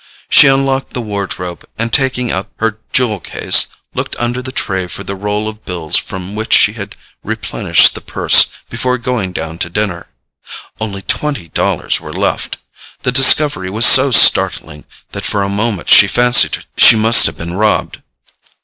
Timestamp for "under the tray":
4.17-4.87